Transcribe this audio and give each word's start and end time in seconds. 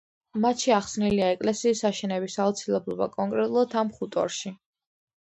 მათში 0.43 0.71
ახსნილია 0.77 1.27
ეკლესიის 1.33 1.83
აშენების 1.89 2.37
აუცილებლობა 2.45 3.09
კონკრეტულად 3.17 3.77
ამ 3.83 3.93
ხუტორში. 3.99 4.55